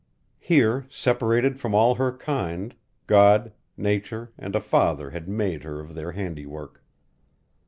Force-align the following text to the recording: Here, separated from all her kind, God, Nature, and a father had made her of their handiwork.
Here, 0.39 0.87
separated 0.89 1.59
from 1.59 1.75
all 1.75 1.93
her 1.93 2.11
kind, 2.11 2.73
God, 3.05 3.51
Nature, 3.77 4.31
and 4.35 4.55
a 4.55 4.59
father 4.59 5.11
had 5.11 5.29
made 5.29 5.61
her 5.61 5.79
of 5.79 5.93
their 5.93 6.13
handiwork. 6.13 6.81